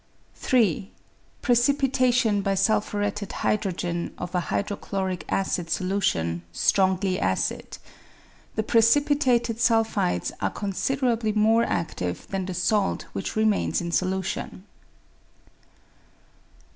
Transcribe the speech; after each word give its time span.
3. 0.33 0.89
Precipitation 1.43 2.41
by 2.41 2.55
sulphuretted 2.55 3.31
hydrogen 3.45 4.11
of 4.17 4.33
a 4.33 4.39
hydro 4.39 4.75
chloric 4.75 5.23
acid 5.29 5.69
solution, 5.69 6.41
strongly 6.51 7.19
acid; 7.19 7.77
the 8.55 8.63
precipitated 8.63 9.59
sul 9.59 9.83
phides 9.85 10.31
are 10.41 10.49
considerably 10.49 11.31
more 11.33 11.65
adive 11.65 12.25
than 12.29 12.47
the 12.47 12.55
salt 12.55 13.03
which 13.13 13.35
re 13.35 13.45
mains 13.45 13.79
in 13.79 13.91
solution. 13.91 14.65